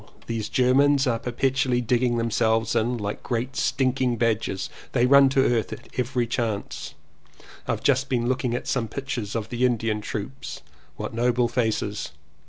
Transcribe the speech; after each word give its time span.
These 0.25 0.49
Germans 0.49 1.05
are 1.05 1.19
per 1.19 1.31
petually 1.31 1.85
digging 1.85 2.17
themselves 2.17 2.75
in. 2.75 2.97
Like 2.97 3.21
great 3.21 3.55
stinking 3.55 4.17
badgers 4.17 4.67
they 4.93 5.05
run 5.05 5.29
to 5.29 5.41
earth 5.45 5.71
at 5.71 5.89
every 5.95 6.25
chance. 6.25 6.95
I've 7.67 7.83
just 7.83 8.09
been 8.09 8.27
looking 8.27 8.55
at 8.55 8.67
some 8.67 8.87
pictures 8.87 9.35
of 9.35 9.49
the 9.49 9.63
Indian 9.63 10.01
troops. 10.01 10.63
What 10.95 11.13
noble 11.13 11.47
faces! 11.47 12.13